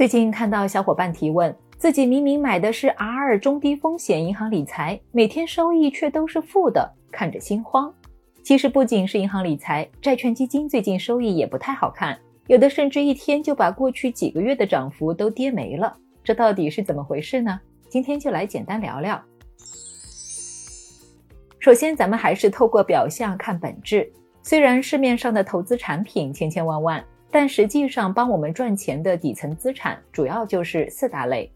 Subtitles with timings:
[0.00, 7.92] 最近看到小伙伴提问，自己明明买的是 R 中低风险银行理财，每天收益却都是负的，看着心慌。
[8.42, 15.94] 其实不仅是银行理财，债券基金最近收益也不太好看，有的甚至一天就把过去几个月的涨幅都跌没了。
[16.24, 17.60] 这到底是怎么回事呢？
[17.90, 19.22] 今天就来简单聊聊。
[21.58, 24.10] 首先，咱们还是透过表象看本质。
[24.42, 27.04] 虽然市面上的投资产品千千万万。
[27.30, 31.50] 但实际上，帮我们赚钱的底层资产主要就是四大类：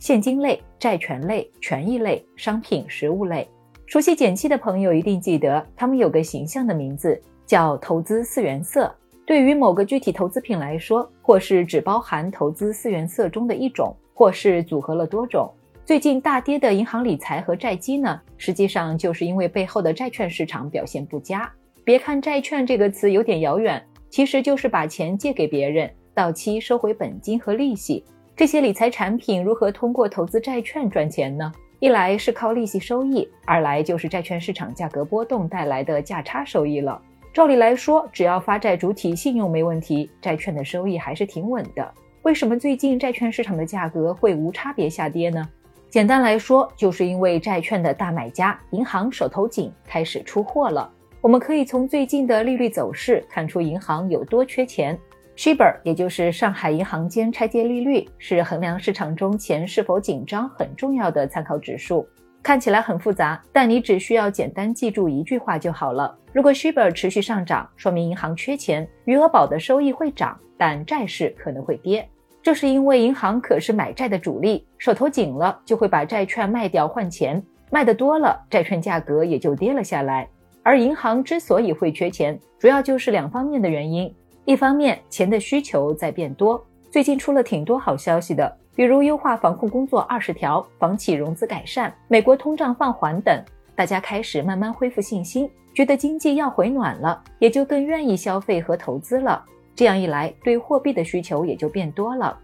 [0.00, 3.48] 现金类、债权类、权益类、商品实物类。
[3.86, 8.92] 熟悉减七的朋友一定记得，他们有个形象的名字叫“投资四原色”。
[9.24, 15.48] 对于某个具体投资品来说，或是只包含投资四原色中的一种，或是组合了多种。
[15.84, 21.48] 最近大跌的银行理财和债基呢，实际上就是因为背后的债券市场表现不佳。
[21.84, 23.80] 别看债券这个词有点遥远。
[24.12, 28.04] 其实就是把钱借给别人，到期收回本金和利息。
[28.36, 31.50] 这些理财产品如何通过投资债券赚钱呢？
[31.80, 37.00] 一来是靠利息收益，二来就是债券市场价格波动带来的价差收益了。
[37.32, 41.90] 照理来说，只要发债主体信用没问题，债券的收益还是挺稳的。
[42.20, 45.42] 为什么最近债券市场的价格会无差别下跌呢？
[45.88, 50.92] 简单来说，就是因为债券的大买家银行手头紧，开始出货了。
[51.22, 54.98] 我们可以从最近的利率走势看出银行有多缺钱。
[55.36, 62.04] Shibor，也就是上海银行间拆借利率，是衡量市场中钱是否紧张很重要的参考指数。
[62.42, 72.06] 看起来很复杂，但你只需要简单记住一句话就好了：如果 Shibor 持续上涨，说明银行缺钱，余额宝的收益会涨，但债市可能会跌。
[72.42, 80.28] 这是因为银行可是买债的主力，手头紧了就会把债券卖掉换钱，卖的多了，债券价格也就跌了下来。
[80.62, 84.12] 而银行之所以会缺钱，主要就是两方面的原因。
[84.44, 93.40] 一方面，钱的需求在变多，最近出了挺多好消息的，比如优化防控工作二十条、房企融资改善、美国通胀放缓等，
[93.74, 99.44] 大家开始慢慢恢复信心，觉得经济要回暖了，也就更愿意消费和投资了。
[99.74, 102.38] 这样一来，对货币的需求也就变多了。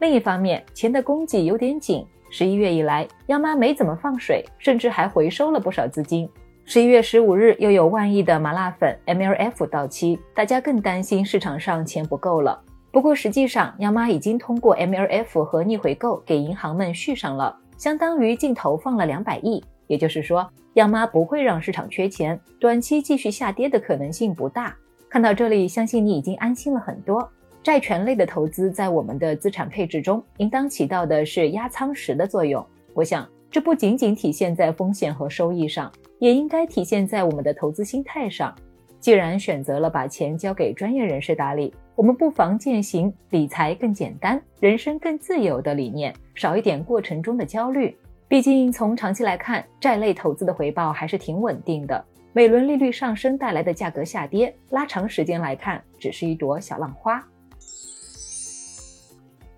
[0.00, 6.28] 另一方面，钱的供给有点紧，十一月以来，央妈没怎么放水，甚至还回收了不少资金。
[6.64, 12.58] 十一月十五日，又有万亿的麻辣粉 MLF 到期，大家更担心市场上钱不够了。
[12.92, 19.62] 不过实际上，央妈已经通过 MLF 和逆回购给银行们续上了，相当于净投放了两百亿。
[19.88, 24.74] 也就是说，央妈不会让市场缺钱，短期继续下跌的可能性不大。
[25.10, 27.28] 看到这里，相信你已经安心了很多。
[27.62, 32.64] 债权类的投资在我们的资产配置中，应当起到的是压舱石的作用。
[32.94, 35.92] 我想，这不仅仅体现在风险和收益上。
[36.22, 38.54] 也应该体现在我们的投资心态上。
[39.00, 47.98] 既然选择了把钱交给专业人士打理，我们不妨践行理财更简单、人生更自由的理念，少一点过程中的焦虑。
[48.28, 52.04] 毕竟从长期来看，债类投资的回报还是挺稳定的。
[52.32, 57.20] 每轮利率上升带来的价格下跌，拉长时间来看，只是一朵小浪花。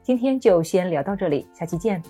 [0.03, 2.03] 今天就先聊到这里，下期见。